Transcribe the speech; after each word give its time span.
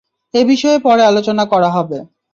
এ 0.33 0.41
বিষয়ে 0.45 0.77
পরে 0.79 1.01
আলোচনা 1.05 1.43
করা 1.45 1.69
হবে। 1.69 1.97